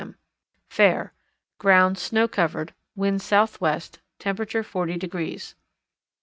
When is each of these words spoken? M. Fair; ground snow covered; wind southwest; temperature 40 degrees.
M. 0.01 0.15
Fair; 0.67 1.13
ground 1.59 1.99
snow 1.99 2.27
covered; 2.27 2.73
wind 2.95 3.21
southwest; 3.21 3.99
temperature 4.17 4.63
40 4.63 4.97
degrees. 4.97 5.53